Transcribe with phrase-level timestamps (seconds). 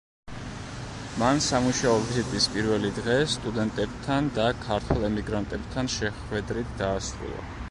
[1.23, 7.51] მან სამუშაო ვიზიტის პირველი დღე სტუდენტებთან და ქართველ ემიგრანტებთან შეხვედრით დაასრულა.